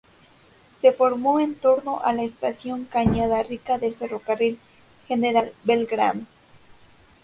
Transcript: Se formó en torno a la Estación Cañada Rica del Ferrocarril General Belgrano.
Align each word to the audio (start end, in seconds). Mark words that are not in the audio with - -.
Se 0.81 0.93
formó 0.93 1.39
en 1.39 1.53
torno 1.53 1.99
a 2.03 2.11
la 2.11 2.23
Estación 2.23 2.85
Cañada 2.85 3.43
Rica 3.43 3.77
del 3.77 3.93
Ferrocarril 3.93 4.57
General 5.07 5.51
Belgrano. 5.63 6.25